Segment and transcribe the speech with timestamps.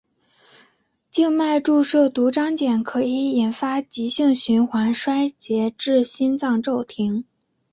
[1.11, 7.23] 静脉注射毒蕈碱可以引发急性循环衰竭至心脏骤停。